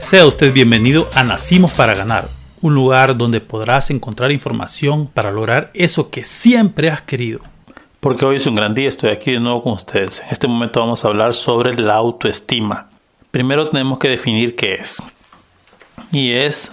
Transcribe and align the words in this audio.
Sea 0.00 0.26
usted 0.26 0.52
bienvenido 0.52 1.08
a 1.14 1.22
Nacimos 1.22 1.72
para 1.72 1.94
Ganar, 1.94 2.24
un 2.62 2.74
lugar 2.74 3.16
donde 3.16 3.40
podrás 3.40 3.90
encontrar 3.90 4.32
información 4.32 5.06
para 5.06 5.30
lograr 5.30 5.70
eso 5.74 6.10
que 6.10 6.24
siempre 6.24 6.90
has 6.90 7.02
querido. 7.02 7.40
Porque 8.00 8.24
hoy 8.24 8.36
es 8.36 8.46
un 8.46 8.54
gran 8.54 8.74
día, 8.74 8.88
estoy 8.88 9.10
aquí 9.10 9.32
de 9.32 9.40
nuevo 9.40 9.62
con 9.62 9.74
ustedes. 9.74 10.20
En 10.20 10.28
este 10.30 10.48
momento 10.48 10.80
vamos 10.80 11.04
a 11.04 11.08
hablar 11.08 11.34
sobre 11.34 11.74
la 11.74 11.96
autoestima. 11.96 12.88
Primero 13.30 13.66
tenemos 13.66 13.98
que 13.98 14.08
definir 14.08 14.56
qué 14.56 14.74
es. 14.74 15.02
Y 16.10 16.32
es 16.32 16.72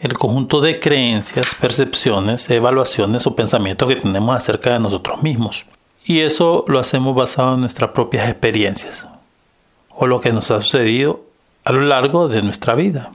el 0.00 0.12
conjunto 0.12 0.60
de 0.60 0.80
creencias, 0.80 1.54
percepciones, 1.54 2.50
evaluaciones 2.50 3.26
o 3.26 3.34
pensamientos 3.34 3.88
que 3.88 3.96
tenemos 3.96 4.36
acerca 4.36 4.74
de 4.74 4.80
nosotros 4.80 5.22
mismos. 5.22 5.64
Y 6.04 6.20
eso 6.20 6.66
lo 6.68 6.78
hacemos 6.78 7.14
basado 7.14 7.54
en 7.54 7.60
nuestras 7.60 7.90
propias 7.92 8.28
experiencias 8.28 9.06
o 9.88 10.06
lo 10.06 10.20
que 10.20 10.32
nos 10.32 10.50
ha 10.50 10.60
sucedido 10.60 11.22
a 11.64 11.72
lo 11.72 11.80
largo 11.82 12.28
de 12.28 12.42
nuestra 12.42 12.74
vida. 12.74 13.10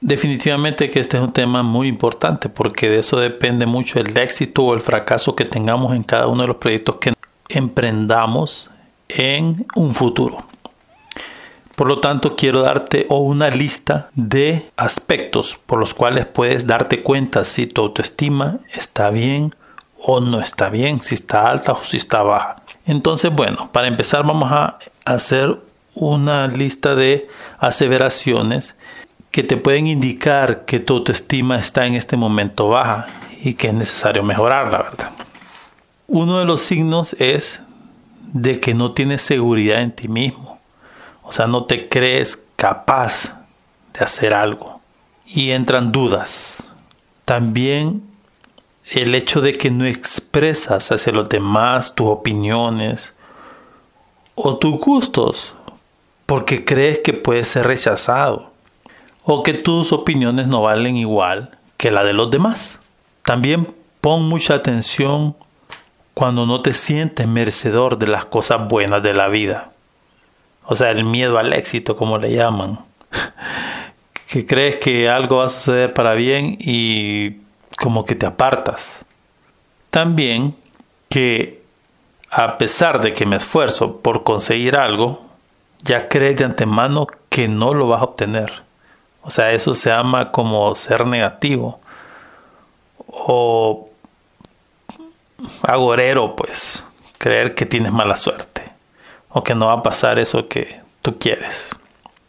Definitivamente 0.00 0.88
que 0.88 1.00
este 1.00 1.18
es 1.18 1.22
un 1.22 1.32
tema 1.32 1.62
muy 1.62 1.88
importante 1.88 2.48
porque 2.48 2.88
de 2.88 3.00
eso 3.00 3.18
depende 3.18 3.66
mucho 3.66 4.00
el 4.00 4.16
éxito 4.16 4.64
o 4.64 4.74
el 4.74 4.80
fracaso 4.80 5.36
que 5.36 5.44
tengamos 5.44 5.94
en 5.94 6.04
cada 6.04 6.26
uno 6.26 6.42
de 6.42 6.48
los 6.48 6.56
proyectos 6.56 6.96
que 6.96 7.12
emprendamos 7.48 8.70
en 9.08 9.66
un 9.74 9.94
futuro. 9.94 10.38
Por 11.76 11.88
lo 11.88 12.00
tanto, 12.00 12.36
quiero 12.36 12.62
darte 12.62 13.06
una 13.08 13.48
lista 13.48 14.10
de 14.14 14.70
aspectos 14.76 15.58
por 15.64 15.78
los 15.78 15.94
cuales 15.94 16.26
puedes 16.26 16.66
darte 16.66 17.02
cuenta 17.02 17.44
si 17.44 17.66
tu 17.66 17.80
autoestima 17.80 18.58
está 18.72 19.10
bien 19.10 19.54
o 19.98 20.20
no 20.20 20.40
está 20.40 20.68
bien, 20.68 21.00
si 21.00 21.14
está 21.14 21.48
alta 21.48 21.72
o 21.72 21.82
si 21.82 21.96
está 21.96 22.22
baja. 22.22 22.56
Entonces, 22.86 23.32
bueno, 23.32 23.70
para 23.72 23.86
empezar 23.86 24.26
vamos 24.26 24.50
a 24.52 24.78
hacer 25.04 25.58
una 25.94 26.46
lista 26.48 26.94
de 26.94 27.28
aseveraciones 27.58 28.76
que 29.30 29.42
te 29.42 29.56
pueden 29.56 29.86
indicar 29.86 30.64
que 30.64 30.80
tu 30.80 30.96
autoestima 30.96 31.58
está 31.58 31.86
en 31.86 31.94
este 31.94 32.16
momento 32.16 32.68
baja 32.68 33.06
y 33.42 33.54
que 33.54 33.68
es 33.68 33.74
necesario 33.74 34.22
mejorar, 34.22 34.70
la 34.70 34.82
verdad. 34.82 35.10
Uno 36.06 36.38
de 36.38 36.44
los 36.44 36.60
signos 36.60 37.14
es 37.14 37.60
de 38.32 38.58
que 38.58 38.74
no 38.74 38.92
tienes 38.92 39.22
seguridad 39.22 39.82
en 39.82 39.92
ti 39.92 40.08
mismo. 40.08 40.58
O 41.22 41.32
sea, 41.32 41.46
no 41.46 41.64
te 41.64 41.88
crees 41.88 42.40
capaz 42.56 43.32
de 43.92 44.04
hacer 44.04 44.34
algo. 44.34 44.80
Y 45.24 45.50
entran 45.50 45.92
dudas. 45.92 46.74
También 47.24 48.02
el 48.90 49.14
hecho 49.14 49.40
de 49.40 49.52
que 49.52 49.70
no 49.70 49.86
expresas 49.86 50.90
hacia 50.90 51.12
los 51.12 51.28
demás 51.28 51.94
tus 51.94 52.08
opiniones 52.08 53.14
o 54.34 54.56
tus 54.56 54.80
gustos 54.80 55.54
porque 56.30 56.64
crees 56.64 57.00
que 57.00 57.12
puedes 57.12 57.48
ser 57.48 57.66
rechazado 57.66 58.52
o 59.24 59.42
que 59.42 59.52
tus 59.52 59.90
opiniones 59.90 60.46
no 60.46 60.62
valen 60.62 60.96
igual 60.96 61.58
que 61.76 61.90
la 61.90 62.04
de 62.04 62.12
los 62.12 62.30
demás. 62.30 62.80
También 63.22 63.74
pon 64.00 64.28
mucha 64.28 64.54
atención 64.54 65.34
cuando 66.14 66.46
no 66.46 66.62
te 66.62 66.72
sientes 66.72 67.26
merecedor 67.26 67.98
de 67.98 68.06
las 68.06 68.26
cosas 68.26 68.68
buenas 68.68 69.02
de 69.02 69.12
la 69.12 69.26
vida. 69.26 69.72
O 70.66 70.76
sea, 70.76 70.92
el 70.92 71.02
miedo 71.02 71.36
al 71.36 71.52
éxito, 71.52 71.96
como 71.96 72.16
le 72.16 72.32
llaman. 72.32 72.78
que 74.28 74.46
crees 74.46 74.76
que 74.76 75.08
algo 75.08 75.38
va 75.38 75.46
a 75.46 75.48
suceder 75.48 75.92
para 75.94 76.14
bien 76.14 76.56
y 76.60 77.38
como 77.76 78.04
que 78.04 78.14
te 78.14 78.26
apartas. 78.26 79.04
También 79.90 80.54
que 81.08 81.64
a 82.30 82.56
pesar 82.56 83.00
de 83.00 83.12
que 83.12 83.26
me 83.26 83.34
esfuerzo 83.34 83.96
por 83.96 84.22
conseguir 84.22 84.76
algo, 84.76 85.28
ya 85.82 86.08
crees 86.08 86.36
de 86.36 86.44
antemano 86.44 87.06
que 87.28 87.48
no 87.48 87.74
lo 87.74 87.88
vas 87.88 88.00
a 88.00 88.04
obtener. 88.04 88.52
O 89.22 89.30
sea, 89.30 89.52
eso 89.52 89.74
se 89.74 89.90
llama 89.90 90.32
como 90.32 90.74
ser 90.74 91.06
negativo 91.06 91.80
o 93.06 93.88
agorero, 95.62 96.36
pues, 96.36 96.84
creer 97.18 97.54
que 97.54 97.66
tienes 97.66 97.92
mala 97.92 98.16
suerte 98.16 98.70
o 99.28 99.42
que 99.42 99.54
no 99.54 99.66
va 99.66 99.74
a 99.74 99.82
pasar 99.82 100.18
eso 100.18 100.46
que 100.46 100.80
tú 101.02 101.18
quieres. 101.18 101.70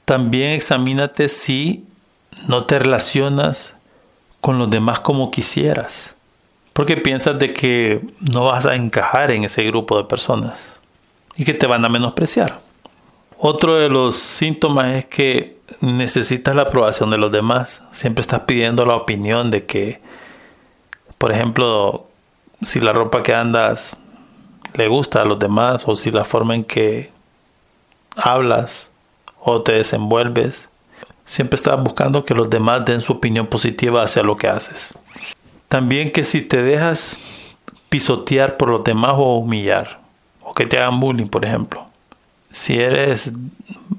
También 0.05 0.51
examínate 0.51 1.29
si 1.29 1.85
no 2.47 2.65
te 2.65 2.79
relacionas 2.79 3.75
con 4.39 4.57
los 4.57 4.69
demás 4.69 4.99
como 4.99 5.31
quisieras, 5.31 6.15
porque 6.73 6.97
piensas 6.97 7.37
de 7.37 7.53
que 7.53 8.01
no 8.19 8.45
vas 8.45 8.65
a 8.65 8.75
encajar 8.75 9.31
en 9.31 9.43
ese 9.43 9.63
grupo 9.63 9.97
de 9.97 10.05
personas 10.05 10.79
y 11.35 11.45
que 11.45 11.53
te 11.53 11.67
van 11.67 11.85
a 11.85 11.89
menospreciar. 11.89 12.59
Otro 13.43 13.77
de 13.77 13.89
los 13.89 14.17
síntomas 14.17 14.91
es 14.91 15.07
que 15.07 15.57
necesitas 15.79 16.53
la 16.53 16.61
aprobación 16.61 17.09
de 17.09 17.17
los 17.17 17.31
demás. 17.31 17.81
Siempre 17.89 18.21
estás 18.21 18.41
pidiendo 18.41 18.85
la 18.85 18.95
opinión 18.95 19.49
de 19.49 19.65
que, 19.65 19.99
por 21.17 21.31
ejemplo, 21.31 22.05
si 22.61 22.79
la 22.79 22.93
ropa 22.93 23.23
que 23.23 23.33
andas 23.33 23.97
le 24.75 24.87
gusta 24.87 25.23
a 25.23 25.25
los 25.25 25.39
demás 25.39 25.87
o 25.87 25.95
si 25.95 26.11
la 26.11 26.23
forma 26.23 26.53
en 26.53 26.63
que 26.63 27.09
hablas 28.15 28.91
o 29.39 29.63
te 29.63 29.71
desenvuelves. 29.71 30.69
Siempre 31.25 31.55
estás 31.55 31.81
buscando 31.81 32.23
que 32.23 32.35
los 32.35 32.47
demás 32.47 32.85
den 32.85 33.01
su 33.01 33.13
opinión 33.13 33.47
positiva 33.47 34.03
hacia 34.03 34.21
lo 34.21 34.37
que 34.37 34.49
haces. 34.49 34.93
También 35.67 36.11
que 36.11 36.23
si 36.23 36.43
te 36.43 36.61
dejas 36.61 37.17
pisotear 37.89 38.57
por 38.57 38.69
los 38.69 38.83
demás 38.83 39.13
o 39.15 39.37
humillar, 39.37 39.99
o 40.43 40.53
que 40.53 40.67
te 40.67 40.77
hagan 40.77 40.99
bullying, 40.99 41.27
por 41.27 41.43
ejemplo, 41.43 41.90
si 42.51 42.79
eres 42.79 43.33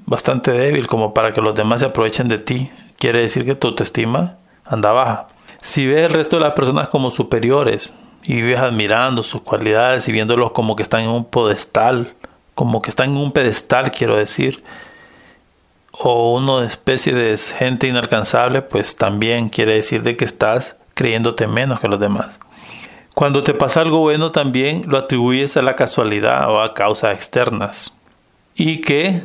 bastante 0.05 0.51
débil 0.51 0.87
como 0.87 1.13
para 1.13 1.33
que 1.33 1.41
los 1.41 1.55
demás 1.55 1.81
se 1.81 1.87
aprovechen 1.87 2.27
de 2.27 2.37
ti, 2.37 2.71
quiere 2.97 3.19
decir 3.19 3.45
que 3.45 3.55
tu 3.55 3.67
autoestima 3.67 4.37
anda 4.65 4.91
baja. 4.91 5.27
Si 5.61 5.87
ves 5.87 6.05
el 6.05 6.13
resto 6.13 6.37
de 6.37 6.43
las 6.43 6.53
personas 6.53 6.89
como 6.89 7.09
superiores 7.09 7.93
y 8.23 8.35
vives 8.35 8.59
admirando 8.59 9.23
sus 9.23 9.41
cualidades 9.41 10.07
y 10.07 10.11
viéndolos 10.11 10.51
como 10.51 10.75
que 10.75 10.83
están 10.83 11.01
en 11.01 11.09
un 11.09 11.25
pedestal, 11.25 12.13
como 12.53 12.81
que 12.81 12.89
están 12.89 13.09
en 13.09 13.17
un 13.17 13.31
pedestal, 13.31 13.91
quiero 13.91 14.15
decir, 14.15 14.63
o 15.91 16.35
una 16.35 16.65
especie 16.65 17.13
de 17.13 17.37
gente 17.37 17.87
inalcanzable, 17.87 18.61
pues 18.61 18.95
también 18.97 19.49
quiere 19.49 19.75
decir 19.75 20.03
de 20.03 20.15
que 20.15 20.25
estás 20.25 20.75
creyéndote 20.93 21.47
menos 21.47 21.79
que 21.79 21.87
los 21.87 21.99
demás. 21.99 22.39
Cuando 23.15 23.43
te 23.43 23.53
pasa 23.53 23.81
algo 23.81 23.99
bueno 23.99 24.31
también 24.31 24.83
lo 24.87 24.97
atribuyes 24.97 25.55
a 25.55 25.61
la 25.61 25.75
casualidad 25.75 26.49
o 26.49 26.61
a 26.61 26.73
causas 26.73 27.15
externas 27.15 27.93
y 28.55 28.81
que 28.81 29.21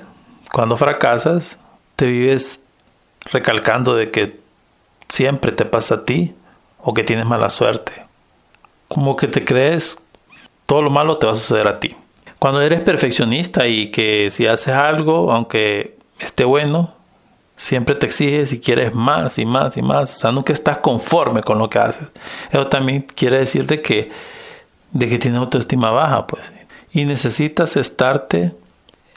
cuando 0.53 0.77
fracasas 0.77 1.59
te 1.97 2.07
vives 2.07 2.61
recalcando 3.33 3.95
de 3.95 4.11
que 4.11 4.41
siempre 5.09 5.53
te 5.53 5.65
pasa 5.65 5.97
a 5.97 6.05
ti 6.05 6.35
o 6.79 6.95
que 6.95 7.05
tienes 7.05 7.27
mala 7.27 7.51
suerte. 7.51 7.93
Como 8.89 9.17
que 9.17 9.27
te 9.29 9.45
crees 9.45 9.99
todo 10.69 10.83
lo 10.83 10.91
malo 10.91 11.17
te 11.17 11.25
va 11.25 11.33
a 11.33 11.37
suceder 11.37 11.67
a 11.67 11.81
ti. 11.81 11.97
Cuando 12.39 12.61
eres 12.61 12.83
perfeccionista 12.83 13.67
y 13.67 13.91
que 13.91 14.31
si 14.31 14.47
haces 14.47 14.75
algo, 14.75 15.33
aunque 15.33 15.97
esté 16.21 16.45
bueno, 16.45 16.95
siempre 17.57 17.95
te 17.95 18.05
exiges 18.05 18.53
y 18.53 18.61
quieres 18.61 18.95
más 18.95 19.39
y 19.39 19.47
más 19.47 19.79
y 19.79 19.83
más. 19.83 20.15
O 20.15 20.19
sea, 20.19 20.31
nunca 20.31 20.53
estás 20.53 20.77
conforme 20.79 21.43
con 21.43 21.59
lo 21.59 21.71
que 21.71 21.79
haces. 21.79 22.13
Eso 22.51 22.67
también 22.67 23.07
quiere 23.15 23.39
decir 23.39 23.67
de 23.67 23.81
que, 23.81 24.11
de 24.93 25.09
que 25.09 25.19
tienes 25.19 25.41
autoestima 25.41 25.91
baja, 25.91 26.27
pues. 26.27 26.53
Y 26.93 27.07
necesitas 27.07 27.79
estarte 27.79 28.55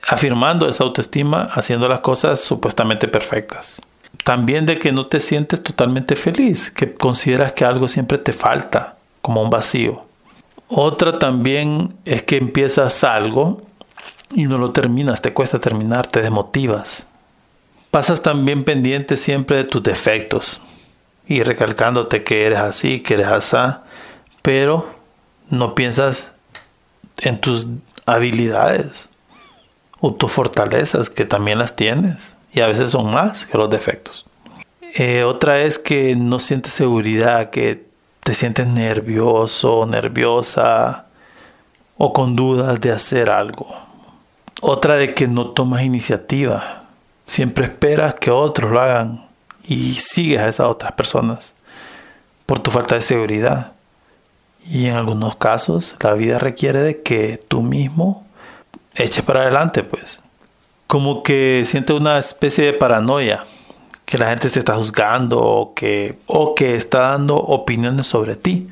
afirmando 0.08 0.68
esa 0.68 0.84
autoestima 0.84 1.50
haciendo 1.54 1.88
las 1.88 2.00
cosas 2.00 2.40
supuestamente 2.42 3.08
perfectas. 3.08 3.82
También 4.24 4.66
de 4.66 4.78
que 4.78 4.92
no 4.92 5.08
te 5.08 5.20
sientes 5.20 5.64
totalmente 5.64 6.16
feliz, 6.16 6.72
que 6.72 6.94
consideras 6.94 7.54
que 7.54 7.66
algo 7.66 7.88
siempre 7.88 8.18
te 8.18 8.34
falta, 8.34 8.98
como 9.22 9.42
un 9.42 9.50
vacío. 9.50 10.06
Otra 10.68 11.20
también 11.20 11.94
es 12.06 12.24
que 12.24 12.38
empiezas 12.38 13.04
algo 13.04 13.62
y 14.34 14.46
no 14.46 14.58
lo 14.58 14.72
terminas, 14.72 15.22
te 15.22 15.34
cuesta 15.34 15.60
terminar, 15.60 16.08
te 16.08 16.22
desmotivas. 16.22 17.08
Pasas 17.90 18.22
también 18.22 18.64
pendiente 18.64 19.18
siempre 19.18 19.58
de 19.58 19.64
tus 19.66 19.84
defectos 19.84 20.62
y 21.28 21.44
recalcándote 21.44 22.24
que 22.24 22.46
eres 22.46 22.60
así, 22.60 23.02
que 23.02 23.16
eres 23.16 23.28
así, 23.28 23.58
pero 24.42 24.90
no 25.50 25.76
piensas 25.76 26.32
en 27.18 27.40
tus 27.42 27.68
habilidades 28.06 29.11
o 30.02 30.14
tus 30.14 30.32
fortalezas, 30.32 31.10
que 31.10 31.26
también 31.26 31.60
las 31.60 31.76
tienes 31.76 32.38
y 32.52 32.62
a 32.62 32.68
veces 32.68 32.92
son 32.92 33.12
más 33.12 33.46
que 33.46 33.58
los 33.58 33.70
defectos. 33.70 34.26
Eh, 34.96 35.24
otra 35.24 35.62
es 35.62 35.80
que 35.80 36.16
no 36.16 36.40
sientes 36.40 36.74
seguridad, 36.74 37.50
que 37.50 37.86
te 38.22 38.34
sientes 38.34 38.68
nervioso, 38.68 39.86
nerviosa 39.86 41.06
o 41.98 42.12
con 42.12 42.36
dudas 42.36 42.82
de 42.82 42.92
hacer 42.92 43.30
algo. 43.30 43.68
Otra 44.60 44.96
de 44.96 45.14
que 45.14 45.28
no 45.28 45.52
tomas 45.52 45.84
iniciativa, 45.84 46.84
siempre 47.26 47.66
esperas 47.66 48.16
que 48.16 48.32
otros 48.32 48.72
lo 48.72 48.82
hagan 48.82 49.28
y 49.64 49.96
sigues 49.96 50.42
a 50.42 50.50
esas 50.50 50.68
otras 50.68 50.92
personas 50.92 51.56
por 52.46 52.60
tu 52.60 52.70
falta 52.70 52.96
de 52.96 53.02
seguridad. 53.02 53.72
Y 54.68 54.88
en 54.88 54.96
algunos 54.96 55.38
casos 55.38 55.96
la 56.02 56.14
vida 56.14 56.38
requiere 56.38 56.80
de 56.80 57.02
que 57.02 57.38
tú 57.48 57.62
mismo 57.62 58.26
eche 58.96 59.24
para 59.24 59.42
adelante, 59.42 59.84
pues. 59.84 60.22
Como 60.88 61.24
que 61.24 61.64
siente 61.66 61.94
una 61.94 62.18
especie 62.18 62.66
de 62.66 62.74
paranoia 62.74 63.46
que 64.06 64.18
la 64.18 64.30
gente 64.30 64.50
te 64.50 64.60
está 64.60 64.74
juzgando 64.74 65.40
o 65.40 65.74
que, 65.74 66.20
o 66.26 66.54
que 66.54 66.76
está 66.76 67.12
dando 67.12 67.38
opiniones 67.38 68.08
sobre 68.08 68.36
ti 68.36 68.68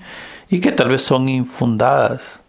y 0.49 0.59
que 0.59 0.73
tal 0.73 0.89
vez 0.89 1.01
son 1.01 1.29
infundadas, 1.29 2.41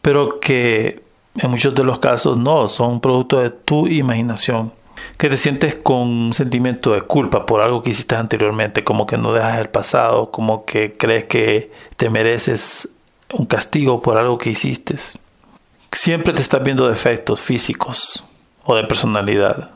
pero 0.00 0.40
que 0.40 1.02
en 1.36 1.50
muchos 1.50 1.74
de 1.74 1.84
los 1.84 1.98
casos 1.98 2.38
no, 2.38 2.68
son 2.68 3.00
producto 3.00 3.40
de 3.40 3.50
tu 3.50 3.86
imaginación. 3.88 4.72
Que 5.18 5.28
te 5.28 5.36
sientes 5.36 5.74
con 5.74 6.08
un 6.08 6.32
sentimiento 6.32 6.92
de 6.92 7.02
culpa 7.02 7.44
por 7.44 7.60
algo 7.60 7.82
que 7.82 7.90
hiciste 7.90 8.14
anteriormente, 8.14 8.82
como 8.82 9.06
que 9.06 9.18
no 9.18 9.34
dejas 9.34 9.58
el 9.58 9.68
pasado, 9.68 10.30
como 10.30 10.64
que 10.64 10.96
crees 10.96 11.24
que 11.24 11.70
te 11.96 12.08
mereces 12.08 12.88
un 13.34 13.44
castigo 13.44 14.00
por 14.00 14.16
algo 14.16 14.38
que 14.38 14.50
hiciste. 14.50 14.96
Siempre 15.96 16.34
te 16.34 16.42
estás 16.42 16.62
viendo 16.62 16.86
defectos 16.86 17.40
físicos 17.40 18.22
o 18.64 18.76
de 18.76 18.84
personalidad. 18.84 19.70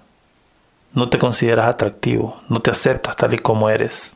No 0.93 1.08
te 1.08 1.19
consideras 1.19 1.67
atractivo, 1.67 2.38
no 2.50 2.61
te 2.61 2.70
aceptas 2.70 3.17
tal 3.17 3.32
y 3.32 3.38
como 3.38 3.70
eres. 3.70 4.14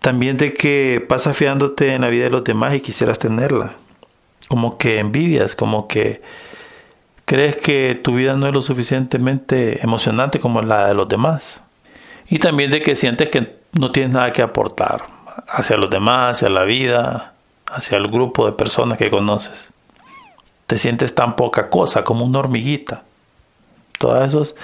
También 0.00 0.38
de 0.38 0.54
que 0.54 1.04
pasas 1.06 1.36
fiándote 1.36 1.94
en 1.94 2.00
la 2.00 2.08
vida 2.08 2.24
de 2.24 2.30
los 2.30 2.44
demás 2.44 2.74
y 2.74 2.80
quisieras 2.80 3.18
tenerla. 3.18 3.74
Como 4.48 4.78
que 4.78 4.98
envidias, 4.98 5.54
como 5.54 5.86
que 5.86 6.22
crees 7.26 7.56
que 7.56 8.00
tu 8.02 8.14
vida 8.14 8.34
no 8.36 8.48
es 8.48 8.54
lo 8.54 8.62
suficientemente 8.62 9.84
emocionante 9.84 10.40
como 10.40 10.62
la 10.62 10.88
de 10.88 10.94
los 10.94 11.10
demás. 11.10 11.62
Y 12.26 12.38
también 12.38 12.70
de 12.70 12.80
que 12.80 12.96
sientes 12.96 13.28
que 13.28 13.58
no 13.78 13.92
tienes 13.92 14.12
nada 14.12 14.32
que 14.32 14.40
aportar 14.40 15.06
hacia 15.46 15.76
los 15.76 15.90
demás, 15.90 16.38
hacia 16.38 16.48
la 16.48 16.64
vida, 16.64 17.34
hacia 17.66 17.98
el 17.98 18.08
grupo 18.08 18.46
de 18.46 18.52
personas 18.52 18.96
que 18.96 19.10
conoces. 19.10 19.73
Te 20.66 20.78
sientes 20.78 21.14
tan 21.14 21.36
poca 21.36 21.70
cosa, 21.70 22.04
como 22.04 22.24
una 22.24 22.38
hormiguita. 22.38 23.02
Todos 23.98 24.26
esos 24.26 24.56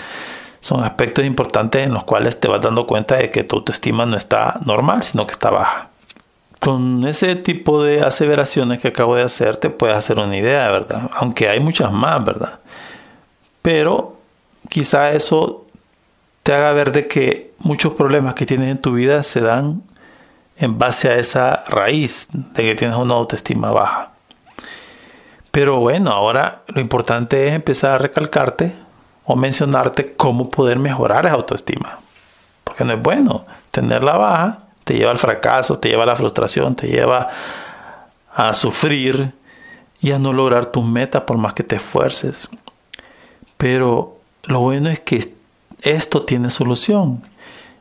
son 0.61 0.85
aspectos 0.85 1.25
importantes 1.25 1.87
en 1.87 1.95
los 1.95 2.05
cuales 2.05 2.39
te 2.39 2.49
vas 2.49 2.61
dando 2.61 2.87
cuenta 2.87 3.17
de 3.17 3.31
que 3.31 3.45
tu 3.45 3.57
autoestima 3.57 4.07
no 4.07 4.17
está 4.17 4.61
normal, 4.65 5.03
sino 5.03 5.27
que 5.27 5.33
está 5.33 5.51
baja. 5.51 5.89
Con 6.61 7.07
ese 7.07 7.37
tipo 7.37 7.83
de 7.83 8.03
aseveraciones 8.03 8.81
que 8.81 8.89
acabo 8.89 9.17
de 9.17 9.23
hacer, 9.23 9.57
te 9.57 9.71
puedes 9.71 9.97
hacer 9.97 10.19
una 10.19 10.37
idea, 10.37 10.69
¿verdad? 10.71 11.11
Aunque 11.15 11.49
hay 11.49 11.61
muchas 11.61 11.91
más, 11.91 12.23
¿verdad? 12.23 12.61
Pero 13.63 14.19
quizá 14.69 15.13
eso 15.13 15.67
te 16.43 16.53
haga 16.53 16.73
ver 16.73 16.93
de 16.93 17.09
que 17.09 17.53
muchos 17.59 17.95
problemas 17.95 18.35
que 18.35 18.47
tienes 18.47 18.71
en 18.71 18.79
tu 18.79 18.93
vida 18.93 19.23
se 19.23 19.41
dan 19.41 19.83
en 20.57 20.79
base 20.79 21.09
a 21.09 21.17
esa 21.17 21.65
raíz 21.67 22.29
de 22.33 22.63
que 22.63 22.75
tienes 22.75 22.97
una 22.97 23.15
autoestima 23.15 23.71
baja. 23.71 24.10
Pero 25.51 25.81
bueno, 25.81 26.11
ahora 26.13 26.63
lo 26.69 26.81
importante 26.81 27.49
es 27.49 27.55
empezar 27.55 27.93
a 27.93 27.99
recalcarte 27.99 28.75
o 29.25 29.37
mencionarte 29.37 30.15
cómo 30.15 30.51
poder 30.51 30.79
mejorar 30.79 31.27
esa 31.27 31.35
autoestima. 31.35 31.99
Porque 32.65 32.85
no 32.85 32.93
es 32.93 33.03
bueno. 33.03 33.47
Tenerla 33.71 34.17
baja 34.17 34.59
te 34.85 34.95
lleva 34.95 35.11
al 35.11 35.19
fracaso, 35.19 35.79
te 35.79 35.89
lleva 35.89 36.05
a 36.05 36.07
la 36.07 36.17
frustración, 36.17 36.75
te 36.75 36.89
lleva 36.89 37.29
a 38.35 38.53
sufrir 38.55 39.33
y 40.01 40.13
a 40.13 40.19
no 40.19 40.33
lograr 40.33 40.67
tus 40.67 40.85
metas 40.85 41.23
por 41.23 41.37
más 41.37 41.53
que 41.53 41.63
te 41.63 41.77
esfuerces. 41.77 42.49
Pero 43.57 44.17
lo 44.45 44.61
bueno 44.61 44.89
es 44.89 45.01
que 45.01 45.33
esto 45.83 46.23
tiene 46.23 46.51
solución. 46.51 47.23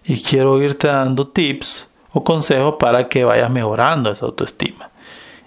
Y 0.04 0.22
quiero 0.22 0.62
irte 0.62 0.88
dando 0.88 1.28
tips 1.28 1.90
o 2.12 2.24
consejos 2.24 2.76
para 2.80 3.08
que 3.08 3.24
vayas 3.24 3.50
mejorando 3.50 4.12
esa 4.12 4.26
autoestima. 4.26 4.90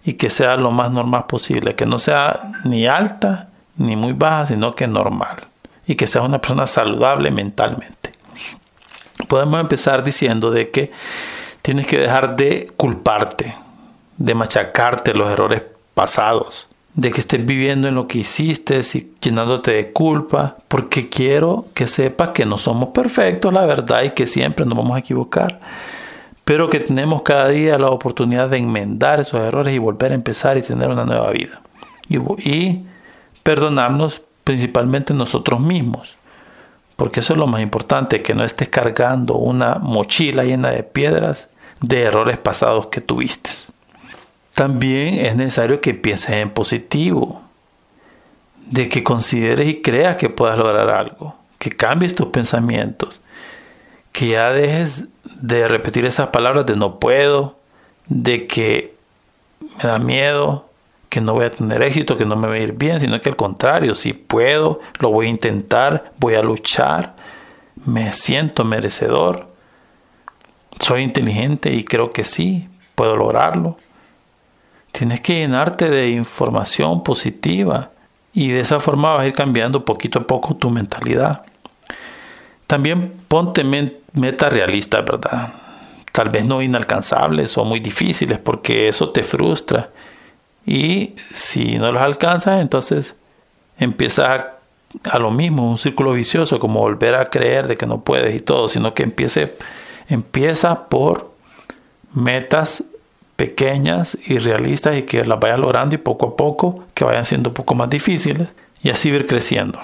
Y 0.05 0.15
que 0.15 0.31
sea 0.31 0.57
lo 0.57 0.71
más 0.71 0.91
normal 0.91 1.27
posible. 1.27 1.75
Que 1.75 1.87
no 1.87 1.99
sea 1.99 2.53
ni 2.65 2.87
alta 2.87 3.49
ni 3.77 3.97
muy 3.97 4.13
baja, 4.13 4.47
sino 4.47 4.73
que 4.73 4.87
normal 4.87 5.47
y 5.87 5.95
que 5.95 6.07
seas 6.07 6.25
una 6.25 6.41
persona 6.41 6.67
saludable 6.67 7.31
mentalmente. 7.31 8.13
Podemos 9.29 9.61
empezar 9.61 10.03
diciendo 10.03 10.51
de 10.51 10.71
que 10.71 10.93
tienes 11.63 11.87
que 11.87 11.99
dejar 11.99 12.37
de 12.37 12.71
culparte, 12.77 13.57
de 14.17 14.35
machacarte 14.35 15.15
los 15.15 15.31
errores 15.31 15.63
pasados, 15.95 16.69
de 16.95 17.11
que 17.11 17.21
estés 17.21 17.45
viviendo 17.45 17.89
en 17.89 17.95
lo 17.95 18.07
que 18.07 18.19
hiciste 18.19 18.81
y 18.95 19.15
llenándote 19.21 19.73
de 19.73 19.93
culpa, 19.93 20.57
porque 20.69 21.09
quiero 21.09 21.67
que 21.75 21.87
sepas 21.87 22.31
que 22.31 22.45
no 22.45 22.59
somos 22.59 22.91
perfectos, 22.91 23.53
la 23.53 23.65
verdad, 23.65 24.03
y 24.03 24.11
que 24.11 24.27
siempre 24.27 24.67
nos 24.67 24.77
vamos 24.77 24.97
a 24.97 25.01
equivocar, 25.01 25.61
pero 26.45 26.69
que 26.69 26.81
tenemos 26.81 27.23
cada 27.23 27.49
día 27.49 27.79
la 27.79 27.89
oportunidad 27.89 28.51
de 28.51 28.59
enmendar 28.59 29.21
esos 29.21 29.41
errores 29.41 29.75
y 29.75 29.79
volver 29.79 30.13
a 30.13 30.17
empezar 30.17 30.59
y 30.59 30.63
tener 30.63 30.89
una 30.89 31.05
nueva 31.05 31.31
vida. 31.31 31.61
Y, 32.09 32.81
perdonarnos 33.43 34.23
principalmente 34.45 35.15
nosotros 35.15 35.59
mismos. 35.61 36.17
Porque 36.97 37.21
eso 37.21 37.33
es 37.33 37.39
lo 37.39 37.49
más 37.49 37.61
importante, 37.61 38.23
que 38.23 38.35
no 38.35 38.45
estés 38.45 38.69
cargando 38.69 39.35
una 39.35 39.77
mochila 39.77 40.45
llena 40.45 40.71
de 40.71 40.85
piedras 40.85 41.49
de 41.81 42.03
errores 42.03 42.39
pasados 42.39 42.87
que 42.87 43.01
tuviste. 43.01 43.51
También 44.55 45.15
es 45.15 45.35
necesario 45.35 45.81
que 45.81 45.95
pienses 45.95 46.31
en 46.31 46.51
positivo, 46.51 47.43
de 48.67 48.89
que 48.89 49.03
consideres 49.03 49.69
y 49.69 49.83
creas 49.83 50.17
que 50.17 50.31
puedas 50.31 50.59
lograr 50.59 50.91
algo, 50.91 51.37
que 51.59 51.71
cambies 51.71 52.15
tus 52.15 52.29
pensamientos, 52.29 53.21
que 54.13 54.29
ya 54.29 54.53
dejes 54.53 55.07
de 55.25 55.67
repetir 55.69 56.05
esas 56.05 56.29
palabras 56.29 56.67
de 56.67 56.77
no 56.77 56.99
puedo, 56.99 57.59
de 58.07 58.47
que 58.47 58.95
me 59.79 59.89
da 59.89 59.99
miedo, 59.99 60.69
que 61.09 61.21
no 61.21 61.35
voy 61.35 61.47
a 61.47 61.51
tener 61.51 61.83
éxito, 61.83 62.17
que 62.17 62.25
no 62.25 62.37
me 62.37 62.49
va 62.49 62.55
a 62.55 62.59
ir 62.59 62.73
bien, 62.73 63.01
sino 63.01 63.21
que 63.21 63.29
al 63.29 63.37
contrario, 63.37 63.95
si 63.95 64.13
puedo, 64.13 64.81
lo 64.99 65.11
voy 65.11 65.27
a 65.27 65.31
intentar, 65.31 66.13
voy 66.19 66.35
a 66.35 66.43
luchar, 66.43 67.15
me 67.85 68.13
siento 68.13 68.65
merecedor, 68.65 69.49
soy 70.79 71.03
inteligente 71.03 71.73
y 71.73 71.85
creo 71.85 72.13
que 72.13 72.25
sí, 72.25 72.69
puedo 72.95 73.17
lograrlo. 73.17 73.77
Tienes 74.91 75.21
que 75.21 75.35
llenarte 75.35 75.89
de 75.89 76.11
información 76.11 77.03
positiva 77.03 77.91
y 78.33 78.49
de 78.49 78.61
esa 78.61 78.81
forma 78.81 79.15
vas 79.15 79.23
a 79.23 79.27
ir 79.27 79.33
cambiando 79.33 79.85
poquito 79.85 80.21
a 80.21 80.27
poco 80.27 80.57
tu 80.57 80.71
mentalidad. 80.71 81.45
También 82.73 83.13
ponte 83.29 83.65
metas 84.15 84.51
realistas, 84.51 85.05
¿verdad? 85.05 85.53
Tal 86.11 86.31
vez 86.31 86.47
no 86.47 86.63
inalcanzables 86.63 87.59
o 87.59 87.67
muy 87.67 87.81
difíciles 87.81 88.39
porque 88.39 88.89
eso 88.89 89.11
te 89.11 89.23
frustra 89.23 89.91
y 90.65 91.13
si 91.19 91.79
no 91.79 91.93
los 91.93 92.03
alcanzas, 92.03 92.63
entonces 92.63 93.15
empieza 93.77 94.55
a, 95.05 95.19
lo 95.19 95.31
mismo, 95.31 95.71
un 95.71 95.77
círculo 95.77 96.15
vicioso, 96.15 96.59
como 96.59 96.81
volver 96.81 97.15
a 97.15 97.27
creer 97.27 97.67
de 97.67 97.77
que 97.77 97.85
no 97.85 98.01
puedes 98.01 98.35
y 98.35 98.41
todo, 98.41 98.69
sino 98.69 98.95
que 98.95 99.03
empiece, 99.03 99.55
empieza 100.09 100.89
por 100.89 101.31
metas 102.15 102.85
pequeñas 103.37 104.17
y 104.25 104.39
realistas 104.39 104.97
y 104.97 105.03
que 105.03 105.27
las 105.27 105.39
vayas 105.39 105.59
logrando 105.59 105.95
y 105.95 105.99
poco 105.99 106.29
a 106.29 106.37
poco 106.39 106.87
que 106.95 107.05
vayan 107.05 107.27
siendo 107.27 107.51
un 107.51 107.55
poco 107.55 107.75
más 107.75 107.91
difíciles 107.91 108.55
y 108.83 108.89
así 108.89 109.11
ir 109.11 109.27
creciendo. 109.27 109.79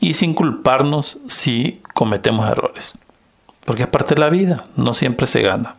Y 0.00 0.14
sin 0.14 0.34
culparnos 0.34 1.18
si 1.28 1.80
cometemos 1.94 2.48
errores. 2.48 2.94
Porque 3.64 3.82
es 3.84 3.88
parte 3.88 4.14
de 4.14 4.20
la 4.20 4.28
vida, 4.28 4.64
no 4.76 4.92
siempre 4.92 5.26
se 5.26 5.42
gana. 5.42 5.76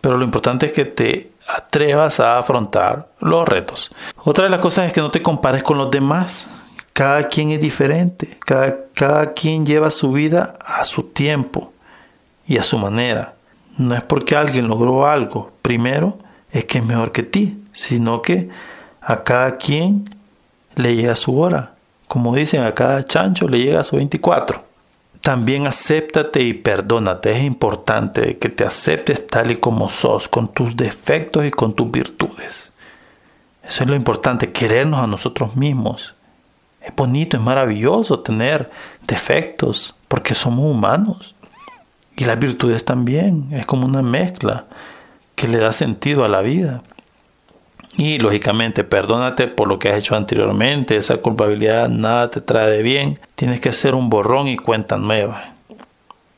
Pero 0.00 0.18
lo 0.18 0.24
importante 0.24 0.66
es 0.66 0.72
que 0.72 0.84
te 0.84 1.30
atrevas 1.48 2.20
a 2.20 2.38
afrontar 2.38 3.08
los 3.20 3.48
retos. 3.48 3.94
Otra 4.24 4.44
de 4.44 4.50
las 4.50 4.60
cosas 4.60 4.86
es 4.86 4.92
que 4.92 5.00
no 5.00 5.10
te 5.10 5.22
compares 5.22 5.62
con 5.62 5.78
los 5.78 5.90
demás. 5.90 6.50
Cada 6.92 7.28
quien 7.28 7.50
es 7.50 7.60
diferente, 7.60 8.38
cada, 8.44 8.76
cada 8.92 9.32
quien 9.32 9.64
lleva 9.64 9.90
su 9.90 10.12
vida 10.12 10.58
a 10.64 10.84
su 10.84 11.04
tiempo 11.04 11.72
y 12.46 12.58
a 12.58 12.62
su 12.62 12.76
manera. 12.76 13.34
No 13.78 13.94
es 13.94 14.02
porque 14.02 14.36
alguien 14.36 14.68
logró 14.68 15.06
algo 15.06 15.52
primero 15.62 16.18
es 16.52 16.66
que 16.66 16.78
es 16.78 16.84
mejor 16.84 17.12
que 17.12 17.22
ti, 17.22 17.58
sino 17.72 18.22
que 18.22 18.50
a 19.00 19.24
cada 19.24 19.56
quien 19.56 20.08
le 20.76 20.94
llega 20.94 21.14
su 21.14 21.40
hora. 21.40 21.74
Como 22.12 22.34
dicen, 22.34 22.62
a 22.62 22.74
cada 22.74 23.02
chancho 23.02 23.48
le 23.48 23.58
llega 23.58 23.82
su 23.84 23.96
24 23.96 24.72
también 25.22 25.68
acéptate 25.68 26.42
y 26.42 26.52
perdónate. 26.52 27.30
Es 27.30 27.44
importante 27.44 28.38
que 28.38 28.48
te 28.48 28.64
aceptes 28.64 29.26
tal 29.26 29.52
y 29.52 29.56
como 29.56 29.88
sos, 29.88 30.28
con 30.28 30.48
tus 30.48 30.76
defectos 30.76 31.46
y 31.46 31.50
con 31.50 31.74
tus 31.74 31.90
virtudes. 31.90 32.72
Eso 33.62 33.84
es 33.84 33.88
lo 33.88 33.94
importante, 33.94 34.50
querernos 34.50 35.00
a 35.00 35.06
nosotros 35.06 35.54
mismos. 35.54 36.16
Es 36.80 36.92
bonito, 36.96 37.36
es 37.36 37.42
maravilloso 37.42 38.18
tener 38.18 38.68
defectos, 39.06 39.94
porque 40.08 40.34
somos 40.34 40.68
humanos. 40.68 41.36
Y 42.16 42.24
las 42.24 42.38
virtudes 42.40 42.84
también, 42.84 43.46
es 43.52 43.64
como 43.64 43.86
una 43.86 44.02
mezcla 44.02 44.66
que 45.36 45.46
le 45.46 45.58
da 45.58 45.70
sentido 45.70 46.24
a 46.24 46.28
la 46.28 46.42
vida. 46.42 46.82
Y 47.96 48.18
lógicamente, 48.18 48.84
perdónate 48.84 49.48
por 49.48 49.68
lo 49.68 49.78
que 49.78 49.90
has 49.90 49.98
hecho 49.98 50.16
anteriormente. 50.16 50.96
Esa 50.96 51.18
culpabilidad 51.18 51.88
nada 51.88 52.30
te 52.30 52.40
trae 52.40 52.70
de 52.70 52.82
bien. 52.82 53.18
Tienes 53.34 53.60
que 53.60 53.68
hacer 53.68 53.94
un 53.94 54.08
borrón 54.08 54.48
y 54.48 54.56
cuenta 54.56 54.96
nueva. 54.96 55.54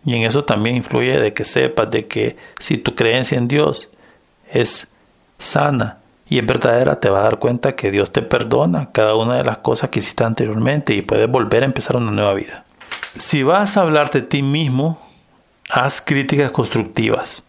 Y 0.05 0.15
en 0.17 0.23
eso 0.23 0.45
también 0.45 0.77
influye 0.77 1.19
de 1.19 1.33
que 1.33 1.45
sepas 1.45 1.91
de 1.91 2.07
que 2.07 2.37
si 2.59 2.77
tu 2.77 2.95
creencia 2.95 3.39
en 3.39 3.49
Dios 3.49 3.91
es 4.51 4.89
sana 5.39 5.99
y 6.29 6.39
es 6.39 6.47
verdadera, 6.47 7.01
te 7.01 7.09
vas 7.09 7.21
a 7.21 7.25
dar 7.25 7.39
cuenta 7.39 7.75
que 7.75 7.91
Dios 7.91 8.13
te 8.13 8.23
perdona 8.23 8.91
cada 8.93 9.15
una 9.15 9.37
de 9.37 9.45
las 9.45 9.59
cosas 9.59 9.91
que 9.91 10.01
hiciste 10.01 10.25
anteriormente 10.25 10.95
y 10.95 11.03
puedes 11.03 11.31
volver 11.31 11.63
a 11.63 11.67
empezar 11.67 11.97
una 11.97 12.11
nueva 12.11 12.35
vida. 12.35 12.65
Si 13.17 13.43
vas 13.43 13.77
a 13.77 13.83
hablar 13.83 14.11
de 14.11 14.23
ti 14.23 14.43
mismo 14.43 15.01
haz 15.71 16.03
críticas 16.03 16.51
constructivas 16.51 17.43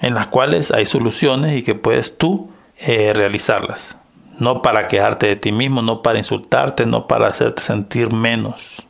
en 0.00 0.14
las 0.14 0.26
cuales 0.26 0.70
hay 0.70 0.84
soluciones 0.84 1.56
y 1.56 1.62
que 1.62 1.74
puedes 1.74 2.18
tú 2.18 2.50
eh, 2.78 3.12
realizarlas. 3.14 3.96
No 4.38 4.60
para 4.62 4.86
quejarte 4.86 5.26
de 5.26 5.36
ti 5.36 5.52
mismo, 5.52 5.82
no 5.82 6.02
para 6.02 6.18
insultarte, 6.18 6.84
no 6.84 7.06
para 7.06 7.26
hacerte 7.28 7.62
sentir 7.62 8.12
menos, 8.12 8.86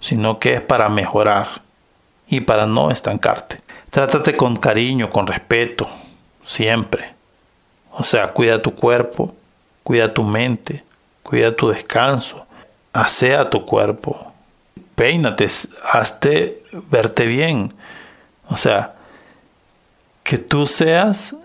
sino 0.00 0.38
que 0.38 0.54
es 0.54 0.60
para 0.60 0.88
mejorar 0.88 1.48
y 2.28 2.40
para 2.40 2.66
no 2.66 2.90
estancarte. 2.90 3.60
Trátate 3.90 4.36
con 4.36 4.56
cariño, 4.56 5.10
con 5.10 5.26
respeto, 5.26 5.88
siempre. 6.42 7.14
O 7.90 8.02
sea, 8.02 8.28
cuida 8.32 8.60
tu 8.60 8.74
cuerpo, 8.74 9.34
cuida 9.82 10.12
tu 10.12 10.22
mente, 10.22 10.84
cuida 11.22 11.54
tu 11.54 11.68
descanso, 11.68 12.46
asea 12.92 13.50
tu 13.50 13.64
cuerpo, 13.64 14.32
peínate, 14.94 15.46
hazte 15.84 16.62
verte 16.90 17.26
bien. 17.26 17.72
O 18.48 18.56
sea, 18.56 18.94
que 20.22 20.38
tú 20.38 20.66
seas 20.66 21.36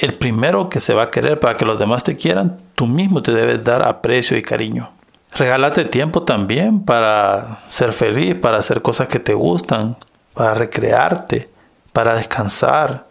el 0.00 0.14
primero 0.14 0.68
que 0.68 0.80
se 0.80 0.94
va 0.94 1.04
a 1.04 1.08
querer 1.10 1.40
para 1.40 1.56
que 1.56 1.66
los 1.66 1.78
demás 1.78 2.04
te 2.04 2.16
quieran, 2.16 2.56
tú 2.74 2.86
mismo 2.86 3.22
te 3.22 3.32
debes 3.32 3.62
dar 3.62 3.86
aprecio 3.86 4.36
y 4.36 4.42
cariño. 4.42 4.90
Regálate 5.34 5.84
tiempo 5.84 6.22
también 6.22 6.84
para 6.84 7.60
ser 7.68 7.92
feliz, 7.92 8.34
para 8.34 8.56
hacer 8.56 8.82
cosas 8.82 9.08
que 9.08 9.20
te 9.20 9.34
gustan, 9.34 9.96
para 10.34 10.54
recrearte, 10.54 11.50
para 11.92 12.14
descansar, 12.14 13.06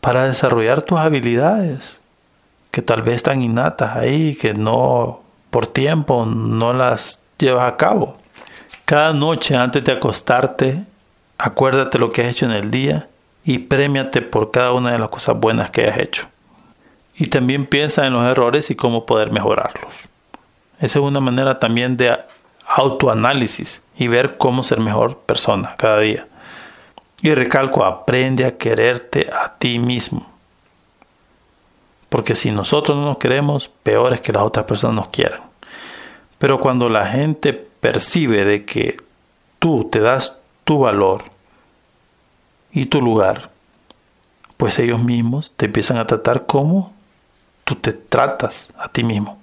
para 0.00 0.24
desarrollar 0.24 0.82
tus 0.82 0.98
habilidades 1.00 2.00
que 2.70 2.80
tal 2.80 3.02
vez 3.02 3.16
están 3.16 3.42
innatas 3.42 3.96
ahí, 3.96 4.34
que 4.34 4.54
no 4.54 5.20
por 5.50 5.66
tiempo 5.66 6.24
no 6.24 6.72
las 6.72 7.20
llevas 7.38 7.70
a 7.70 7.76
cabo. 7.76 8.16
Cada 8.86 9.12
noche 9.12 9.56
antes 9.56 9.84
de 9.84 9.92
acostarte, 9.92 10.84
acuérdate 11.38 11.98
lo 11.98 12.10
que 12.10 12.22
has 12.22 12.28
hecho 12.28 12.46
en 12.46 12.52
el 12.52 12.70
día 12.70 13.08
y 13.44 13.58
premiate 13.58 14.22
por 14.22 14.50
cada 14.50 14.72
una 14.72 14.92
de 14.92 14.98
las 14.98 15.08
cosas 15.08 15.38
buenas 15.38 15.70
que 15.70 15.88
has 15.88 15.98
hecho. 15.98 16.26
Y 17.14 17.26
también 17.26 17.66
piensa 17.66 18.06
en 18.06 18.12
los 18.12 18.24
errores 18.24 18.70
y 18.70 18.74
cómo 18.74 19.06
poder 19.06 19.30
mejorarlos. 19.30 20.08
Esa 20.78 20.98
es 20.98 21.04
una 21.04 21.20
manera 21.20 21.58
también 21.58 21.96
de 21.96 22.16
autoanálisis 22.66 23.82
y 23.96 24.08
ver 24.08 24.36
cómo 24.38 24.62
ser 24.62 24.80
mejor 24.80 25.18
persona 25.18 25.74
cada 25.76 26.00
día. 26.00 26.26
Y 27.22 27.34
recalco, 27.34 27.84
aprende 27.84 28.44
a 28.44 28.56
quererte 28.56 29.30
a 29.32 29.54
ti 29.58 29.78
mismo. 29.78 30.28
Porque 32.08 32.34
si 32.34 32.50
nosotros 32.50 32.96
no 32.96 33.04
nos 33.04 33.18
queremos, 33.18 33.70
peor 33.82 34.12
es 34.12 34.20
que 34.20 34.32
las 34.32 34.42
otras 34.42 34.66
personas 34.66 34.96
nos 34.96 35.08
quieran. 35.08 35.40
Pero 36.38 36.58
cuando 36.58 36.88
la 36.88 37.06
gente 37.06 37.52
percibe 37.52 38.44
de 38.44 38.64
que 38.64 38.96
tú 39.58 39.88
te 39.90 40.00
das 40.00 40.38
tu 40.64 40.80
valor 40.80 41.22
y 42.72 42.86
tu 42.86 43.00
lugar, 43.00 43.50
pues 44.56 44.78
ellos 44.78 45.02
mismos 45.02 45.52
te 45.56 45.66
empiezan 45.66 45.98
a 45.98 46.06
tratar 46.06 46.46
como 46.46 46.92
tú 47.64 47.74
te 47.74 47.92
tratas 47.92 48.70
a 48.76 48.88
ti 48.88 49.04
mismo. 49.04 49.38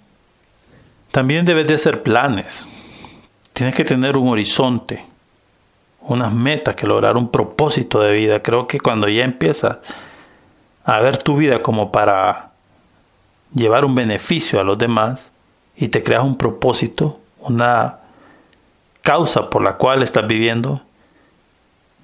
También 1.12 1.46
debes 1.46 1.68
de 1.68 1.76
hacer 1.76 2.04
planes. 2.04 2.66
Tienes 3.54 3.76
que 3.76 3.84
tener 3.84 4.18
un 4.18 4.30
horizonte, 4.30 5.06
unas 6.02 6.34
metas 6.34 6.76
que 6.76 6.88
lograr, 6.88 7.18
un 7.18 7.30
propósito 7.30 8.00
de 8.00 8.14
vida. 8.14 8.42
Creo 8.42 8.68
que 8.68 8.80
cuando 8.80 9.08
ya 9.08 9.24
empiezas 9.24 9.80
a 10.84 11.00
ver 11.00 11.18
tu 11.18 11.38
vida 11.38 11.62
como 11.62 11.92
para 11.92 12.52
llevar 13.54 13.86
un 13.86 13.96
beneficio 13.96 14.60
a 14.60 14.64
los 14.64 14.78
demás 14.78 15.34
y 15.76 15.90
te 15.90 16.04
creas 16.04 16.24
un 16.24 16.38
propósito, 16.38 17.20
una 17.40 17.98
causa 19.02 19.50
por 19.50 19.64
la 19.64 19.78
cual 19.78 20.04
estás 20.04 20.28
viviendo, 20.28 20.82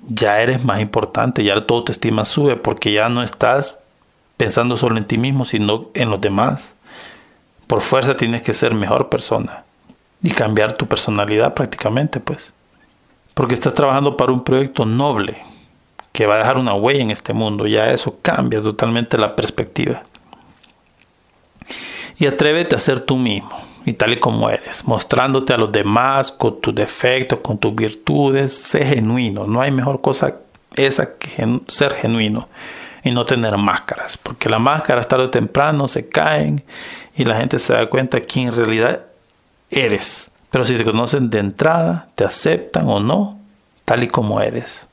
ya 0.07 0.41
eres 0.41 0.63
más 0.63 0.79
importante, 0.81 1.43
ya 1.43 1.65
tu 1.65 1.75
autoestima 1.75 2.25
sube 2.25 2.55
porque 2.55 2.91
ya 2.91 3.09
no 3.09 3.23
estás 3.23 3.77
pensando 4.37 4.77
solo 4.77 4.97
en 4.97 5.05
ti 5.05 5.17
mismo, 5.17 5.45
sino 5.45 5.89
en 5.93 6.09
los 6.09 6.21
demás. 6.21 6.75
Por 7.67 7.81
fuerza 7.81 8.15
tienes 8.15 8.41
que 8.41 8.53
ser 8.53 8.75
mejor 8.75 9.09
persona 9.09 9.63
y 10.21 10.29
cambiar 10.31 10.73
tu 10.73 10.87
personalidad 10.87 11.53
prácticamente, 11.53 12.19
pues. 12.19 12.53
Porque 13.33 13.53
estás 13.53 13.73
trabajando 13.73 14.15
para 14.17 14.31
un 14.31 14.43
proyecto 14.43 14.85
noble 14.85 15.43
que 16.11 16.25
va 16.25 16.35
a 16.35 16.39
dejar 16.39 16.57
una 16.57 16.75
huella 16.75 17.01
en 17.01 17.11
este 17.11 17.33
mundo. 17.33 17.67
Ya 17.67 17.91
eso 17.91 18.17
cambia 18.21 18.61
totalmente 18.61 19.17
la 19.17 19.35
perspectiva. 19.35 20.03
Y 22.17 22.27
atrévete 22.27 22.75
a 22.75 22.79
ser 22.79 23.01
tú 23.01 23.17
mismo 23.17 23.64
y 23.85 23.93
tal 23.93 24.13
y 24.13 24.19
como 24.19 24.49
eres, 24.49 24.85
mostrándote 24.85 25.53
a 25.53 25.57
los 25.57 25.71
demás 25.71 26.31
con 26.31 26.59
tus 26.59 26.73
defectos, 26.73 27.39
con 27.39 27.59
tus 27.59 27.73
virtudes, 27.75 28.51
sé 28.51 28.83
genuino, 28.83 29.45
no 29.45 29.61
hay 29.61 29.71
mejor 29.71 30.01
cosa 30.01 30.37
esa 30.75 31.15
que 31.17 31.61
ser 31.67 31.93
genuino 31.93 32.49
y 33.03 33.11
no 33.11 33.25
tener 33.25 33.55
máscaras, 33.57 34.17
porque 34.17 34.49
las 34.49 34.59
máscaras 34.59 35.07
tarde 35.07 35.25
o 35.25 35.29
temprano 35.29 35.87
se 35.87 36.09
caen 36.09 36.63
y 37.15 37.23
la 37.25 37.37
gente 37.37 37.59
se 37.59 37.73
da 37.73 37.87
cuenta 37.87 38.19
quién 38.21 38.47
en 38.47 38.55
realidad 38.55 39.01
eres. 39.69 40.31
Pero 40.49 40.65
si 40.65 40.75
te 40.75 40.83
conocen 40.83 41.29
de 41.29 41.39
entrada, 41.39 42.09
te 42.15 42.23
aceptan 42.23 42.87
o 42.87 42.99
no, 42.99 43.39
tal 43.85 44.03
y 44.03 44.07
como 44.07 44.41
eres. 44.41 44.87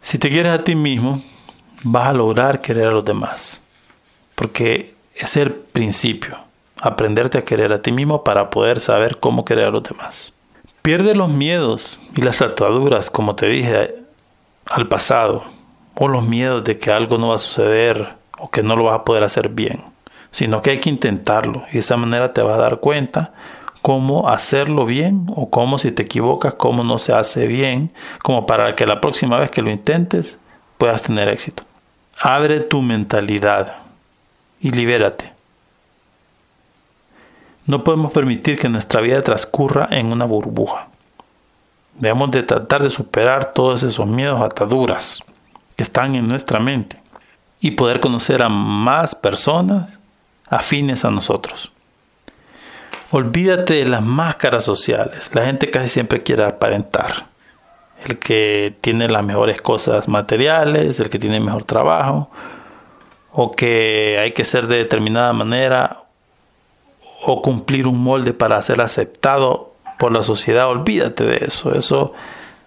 Si 0.00 0.18
te 0.18 0.30
quieres 0.30 0.52
a 0.52 0.64
ti 0.64 0.74
mismo, 0.74 1.22
vas 1.82 2.08
a 2.08 2.12
lograr 2.14 2.62
querer 2.62 2.88
a 2.88 2.92
los 2.92 3.04
demás, 3.04 3.60
porque 4.34 4.94
es 5.14 5.36
el 5.36 5.52
principio 5.52 6.43
aprenderte 6.84 7.38
a 7.38 7.42
querer 7.42 7.72
a 7.72 7.80
ti 7.80 7.92
mismo 7.92 8.24
para 8.24 8.50
poder 8.50 8.78
saber 8.78 9.16
cómo 9.18 9.46
querer 9.46 9.68
a 9.68 9.70
los 9.70 9.82
demás. 9.82 10.34
Pierde 10.82 11.14
los 11.14 11.30
miedos 11.30 11.98
y 12.14 12.20
las 12.20 12.42
ataduras, 12.42 13.08
como 13.08 13.34
te 13.34 13.46
dije, 13.46 13.94
al 14.66 14.86
pasado, 14.86 15.44
o 15.94 16.08
los 16.08 16.26
miedos 16.26 16.62
de 16.62 16.76
que 16.76 16.92
algo 16.92 17.16
no 17.16 17.28
va 17.28 17.36
a 17.36 17.38
suceder 17.38 18.16
o 18.38 18.50
que 18.50 18.62
no 18.62 18.76
lo 18.76 18.84
vas 18.84 18.96
a 19.00 19.04
poder 19.04 19.22
hacer 19.22 19.48
bien, 19.48 19.82
sino 20.30 20.60
que 20.60 20.72
hay 20.72 20.78
que 20.78 20.90
intentarlo 20.90 21.64
y 21.70 21.74
de 21.74 21.78
esa 21.78 21.96
manera 21.96 22.34
te 22.34 22.42
vas 22.42 22.58
a 22.58 22.62
dar 22.62 22.80
cuenta 22.80 23.32
cómo 23.80 24.28
hacerlo 24.28 24.84
bien 24.84 25.26
o 25.34 25.48
cómo 25.48 25.78
si 25.78 25.90
te 25.90 26.02
equivocas, 26.02 26.52
cómo 26.52 26.84
no 26.84 26.98
se 26.98 27.14
hace 27.14 27.46
bien, 27.46 27.92
como 28.22 28.44
para 28.44 28.74
que 28.74 28.86
la 28.86 29.00
próxima 29.00 29.38
vez 29.38 29.50
que 29.50 29.62
lo 29.62 29.70
intentes 29.70 30.38
puedas 30.76 31.00
tener 31.00 31.28
éxito. 31.28 31.62
Abre 32.20 32.60
tu 32.60 32.82
mentalidad 32.82 33.78
y 34.60 34.70
libérate. 34.70 35.33
No 37.66 37.82
podemos 37.82 38.12
permitir 38.12 38.58
que 38.58 38.68
nuestra 38.68 39.00
vida 39.00 39.22
transcurra 39.22 39.88
en 39.90 40.12
una 40.12 40.26
burbuja. 40.26 40.88
Debemos 41.98 42.30
de 42.30 42.42
tratar 42.42 42.82
de 42.82 42.90
superar 42.90 43.54
todos 43.54 43.82
esos 43.82 44.06
miedos, 44.06 44.40
ataduras 44.40 45.22
que 45.76 45.82
están 45.82 46.14
en 46.14 46.28
nuestra 46.28 46.60
mente 46.60 47.00
y 47.60 47.72
poder 47.72 48.00
conocer 48.00 48.42
a 48.42 48.50
más 48.50 49.14
personas 49.14 49.98
afines 50.50 51.06
a 51.06 51.10
nosotros. 51.10 51.72
Olvídate 53.10 53.74
de 53.74 53.86
las 53.86 54.02
máscaras 54.02 54.64
sociales. 54.64 55.30
La 55.34 55.46
gente 55.46 55.70
casi 55.70 55.88
siempre 55.88 56.22
quiere 56.22 56.44
aparentar. 56.44 57.28
El 58.04 58.18
que 58.18 58.76
tiene 58.82 59.08
las 59.08 59.24
mejores 59.24 59.62
cosas 59.62 60.08
materiales, 60.08 61.00
el 61.00 61.08
que 61.08 61.18
tiene 61.18 61.40
mejor 61.40 61.64
trabajo, 61.64 62.28
o 63.32 63.50
que 63.50 64.18
hay 64.20 64.32
que 64.32 64.44
ser 64.44 64.66
de 64.66 64.76
determinada 64.76 65.32
manera 65.32 66.03
o 67.26 67.40
cumplir 67.40 67.86
un 67.86 68.02
molde 68.02 68.34
para 68.34 68.60
ser 68.60 68.80
aceptado 68.82 69.72
por 69.98 70.12
la 70.12 70.22
sociedad, 70.22 70.68
olvídate 70.68 71.24
de 71.24 71.36
eso. 71.46 71.74
Eso 71.74 72.12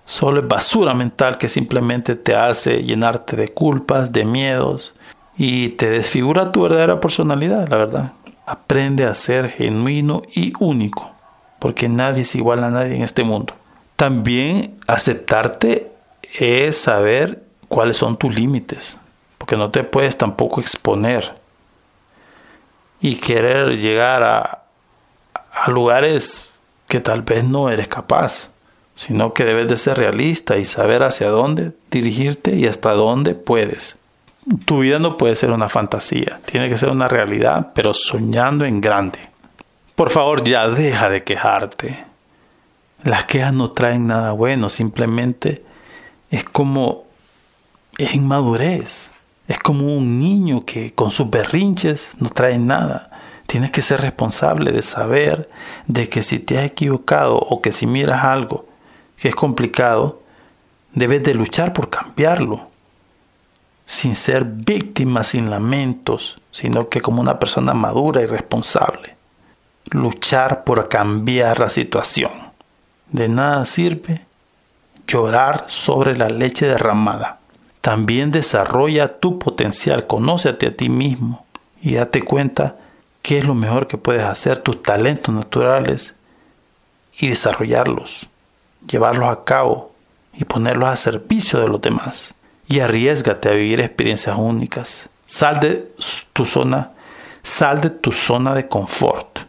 solo 0.06 0.40
es 0.40 0.48
basura 0.48 0.94
mental 0.96 1.38
que 1.38 1.48
simplemente 1.48 2.16
te 2.16 2.36
hace 2.36 2.84
llenarte 2.84 3.36
de 3.36 3.50
culpas, 3.50 4.12
de 4.12 4.26
miedos 4.26 4.96
y 5.38 5.70
te 5.70 5.90
desfigura 5.92 6.52
tu 6.52 6.64
verdadera 6.64 7.00
personalidad, 7.00 7.68
la 7.68 7.78
verdad. 7.78 8.14
Aprende 8.48 9.06
a 9.06 9.14
ser 9.14 9.50
genuino 9.50 10.24
y 10.34 10.54
único, 10.60 11.12
porque 11.60 11.88
nadie 11.88 12.24
es 12.24 12.34
igual 12.36 12.64
a 12.64 12.72
nadie 12.72 12.96
en 12.96 13.04
este 13.04 13.24
mundo. 13.24 13.54
También 13.96 14.76
aceptarte 14.88 15.92
es 16.40 16.78
saber 16.78 17.44
cuáles 17.68 17.98
son 17.98 18.18
tus 18.18 18.34
límites, 18.34 19.00
porque 19.38 19.56
no 19.56 19.70
te 19.70 19.84
puedes 19.84 20.18
tampoco 20.18 20.62
exponer 20.62 21.36
y 23.02 23.18
querer 23.18 23.78
llegar 23.78 24.24
a, 24.24 24.64
a 25.52 25.70
lugares 25.70 26.52
que 26.88 27.00
tal 27.00 27.22
vez 27.22 27.44
no 27.44 27.70
eres 27.70 27.88
capaz, 27.88 28.52
sino 28.96 29.34
que 29.34 29.46
debes 29.46 29.68
de 29.68 29.78
ser 29.78 29.98
realista 29.98 30.58
y 30.58 30.66
saber 30.66 31.04
hacia 31.04 31.30
dónde 31.30 31.74
dirigirte 31.92 32.56
y 32.56 32.66
hasta 32.66 32.94
dónde 32.94 33.36
puedes. 33.36 33.98
Tu 34.66 34.80
vida 34.80 34.98
no 34.98 35.18
puede 35.18 35.36
ser 35.36 35.52
una 35.52 35.70
fantasía, 35.70 36.40
tiene 36.46 36.70
que 36.70 36.78
ser 36.78 36.90
una 36.90 37.08
realidad, 37.08 37.72
pero 37.76 37.94
soñando 37.94 38.66
en 38.66 38.80
grande. 38.80 39.20
Por 39.96 40.10
favor, 40.10 40.44
ya 40.44 40.70
deja 40.70 41.10
de 41.10 41.24
quejarte. 41.24 42.06
Las 43.04 43.26
quejas 43.26 43.56
no 43.56 43.72
traen 43.72 44.08
nada 44.08 44.32
bueno, 44.32 44.70
simplemente 44.70 45.64
es 46.32 46.44
como 46.44 47.06
es 47.98 48.16
inmadurez. 48.16 49.12
Es 49.48 49.60
como 49.60 49.96
un 49.96 50.18
niño 50.18 50.62
que 50.66 50.94
con 50.94 51.12
sus 51.12 51.30
berrinches 51.30 52.16
no 52.20 52.30
trae 52.30 52.58
nada. 52.60 53.12
Tienes 53.46 53.72
que 53.72 53.82
ser 53.82 54.02
responsable 54.02 54.72
de 54.72 54.82
saber 54.82 55.50
de 55.88 56.10
que 56.10 56.22
si 56.22 56.40
te 56.40 56.60
has 56.60 56.66
equivocado 56.66 57.38
o 57.38 57.62
que 57.62 57.72
si 57.72 57.88
miras 57.88 58.26
algo 58.26 58.66
que 59.18 59.30
es 59.30 59.36
complicado, 59.36 60.22
Debes 60.98 61.22
de 61.22 61.36
luchar 61.36 61.74
por 61.74 61.92
cambiarlo. 61.92 62.70
Sin 63.86 64.16
ser 64.16 64.44
víctima, 64.46 65.24
sin 65.24 65.52
lamentos, 65.52 66.42
sino 66.52 66.90
que 66.90 67.02
como 67.02 67.22
una 67.22 67.38
persona 67.38 67.76
madura 67.76 68.24
y 68.24 68.26
responsable. 68.26 69.16
Luchar 69.92 70.64
por 70.64 70.90
cambiar 70.90 71.60
la 71.60 71.70
situación. 71.70 72.32
De 73.12 73.30
nada 73.30 73.64
sirve 73.66 74.26
llorar 75.08 75.66
sobre 75.68 76.18
la 76.18 76.30
leche 76.30 76.68
derramada. 76.68 77.37
También 77.88 78.32
desarrolla 78.32 79.08
tu 79.08 79.40
potencial, 79.40 80.08
conócete 80.08 80.68
a 80.68 80.76
ti 80.76 80.90
mismo 80.90 81.46
y 81.82 81.94
date 81.94 82.22
cuenta 82.22 82.76
qué 83.22 83.38
es 83.38 83.46
lo 83.46 83.56
mejor 83.56 83.88
que 83.88 83.98
puedes 83.98 84.26
hacer, 84.26 84.58
tus 84.58 84.84
talentos 84.84 85.34
naturales 85.34 86.14
y 87.18 87.30
desarrollarlos, 87.30 88.28
llevarlos 88.86 89.30
a 89.30 89.46
cabo 89.46 89.94
y 90.34 90.44
ponerlos 90.44 90.90
a 90.90 90.98
servicio 90.98 91.62
de 91.62 91.70
los 91.70 91.80
demás. 91.80 92.34
Y 92.68 92.82
arriesgate 92.82 93.48
a 93.48 93.54
vivir 93.54 93.80
experiencias 93.80 94.38
únicas. 94.38 95.10
Sal 95.26 95.62
de 95.62 95.90
tu 96.34 96.44
zona, 96.44 96.92
sal 97.42 97.80
de 97.80 97.90
tu 97.90 98.12
zona 98.12 98.54
de 98.54 98.68
confort. 98.68 99.40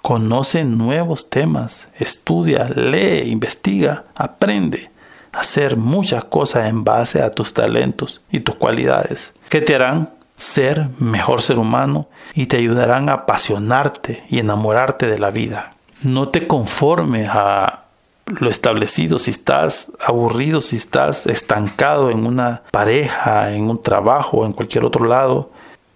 Conoce 0.00 0.64
nuevos 0.64 1.28
temas, 1.28 1.88
estudia, 1.98 2.70
lee, 2.70 3.28
investiga, 3.28 4.06
aprende 4.14 4.93
hacer 5.34 5.76
muchas 5.76 6.24
cosas 6.24 6.68
en 6.68 6.84
base 6.84 7.22
a 7.22 7.30
tus 7.30 7.54
talentos 7.54 8.22
y 8.30 8.40
tus 8.40 8.54
cualidades 8.54 9.34
que 9.48 9.60
te 9.60 9.74
harán 9.74 10.10
ser 10.36 10.88
mejor 10.98 11.42
ser 11.42 11.58
humano 11.58 12.08
y 12.34 12.46
te 12.46 12.56
ayudarán 12.56 13.08
a 13.08 13.12
apasionarte 13.12 14.24
y 14.28 14.38
enamorarte 14.38 15.06
de 15.06 15.18
la 15.18 15.30
vida. 15.30 15.74
No 16.02 16.28
te 16.28 16.46
conformes 16.46 17.28
a 17.30 17.84
lo 18.26 18.48
establecido, 18.48 19.18
si 19.18 19.30
estás 19.30 19.92
aburrido, 20.00 20.60
si 20.60 20.76
estás 20.76 21.26
estancado 21.26 22.10
en 22.10 22.26
una 22.26 22.62
pareja, 22.70 23.52
en 23.52 23.68
un 23.68 23.82
trabajo, 23.82 24.46
en 24.46 24.52
cualquier 24.52 24.84
otro 24.84 25.04
lado, 25.04 25.50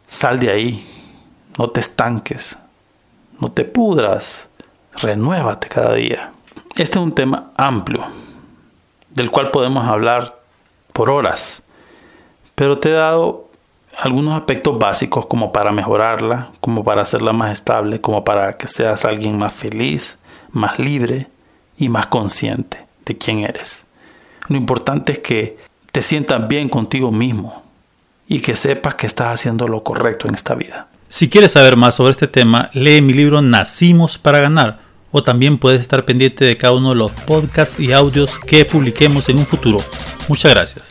sal 0.07 0.39
de 0.39 0.51
ahí, 0.51 0.87
no 1.59 1.71
te 1.71 1.81
estanques, 1.81 2.59
no 3.41 3.51
te 3.51 3.65
pudras, 3.65 4.49
renuévate 4.93 5.69
cada 5.69 5.95
día. 5.95 6.33
Este 6.77 6.99
es 6.99 7.05
un 7.05 7.13
tema 7.13 7.51
amplio, 7.57 8.05
del 9.19 9.31
cual 9.31 9.51
podemos 9.51 9.87
hablar 9.87 10.41
por 10.95 11.11
horas, 11.11 11.63
pero 12.55 12.79
te 12.79 12.89
he 12.89 12.93
dado 12.93 13.49
algunos 13.99 14.35
aspectos 14.35 14.79
básicos 14.79 15.27
como 15.27 15.53
para 15.53 15.73
mejorarla, 15.73 16.53
como 16.61 16.83
para 16.85 17.03
hacerla 17.03 17.33
más 17.33 17.53
estable, 17.53 18.01
como 18.01 18.25
para 18.25 18.57
que 18.57 18.69
seas 18.69 19.05
alguien 19.05 19.37
más 19.37 19.53
feliz, 19.53 20.19
más 20.53 20.79
libre 20.79 21.29
y 21.77 21.89
más 21.89 22.07
consciente 22.07 22.87
de 23.05 23.19
quién 23.19 23.41
eres. 23.41 23.85
Lo 24.49 24.57
importante 24.57 25.13
es 25.13 25.19
que 25.19 25.59
te 25.93 26.01
sientas 26.01 26.47
bien 26.49 26.69
contigo 26.69 27.11
mismo 27.11 27.63
y 28.27 28.41
que 28.41 28.55
sepas 28.55 28.95
que 28.95 29.07
estás 29.07 29.35
haciendo 29.35 29.69
lo 29.69 29.83
correcto 29.83 30.29
en 30.29 30.35
esta 30.35 30.55
vida. 30.55 30.89
Si 31.09 31.29
quieres 31.29 31.53
saber 31.53 31.77
más 31.77 31.97
sobre 31.97 32.13
este 32.13 32.29
tema, 32.29 32.71
lee 32.73 33.03
mi 33.03 33.15
libro 33.15 33.43
Nacimos 33.43 34.19
para 34.19 34.41
ganar 34.41 34.88
o 35.11 35.23
también 35.23 35.59
puedes 35.59 35.81
estar 35.81 36.05
pendiente 36.05 36.45
de 36.45 36.57
cada 36.57 36.75
uno 36.75 36.91
de 36.91 36.97
los 36.97 37.13
podcasts 37.13 37.81
y 37.81 37.93
audios 37.93 38.39
que 38.39 38.65
publiquemos 38.65 39.29
en 39.29 39.39
un 39.39 39.47
futuro. 39.47 39.79
Muchas 40.29 40.53
gracias. 40.53 40.85